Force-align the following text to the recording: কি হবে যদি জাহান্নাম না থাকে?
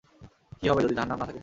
কি 0.59 0.65
হবে 0.69 0.81
যদি 0.81 0.93
জাহান্নাম 0.95 1.17
না 1.19 1.25
থাকে? 1.25 1.39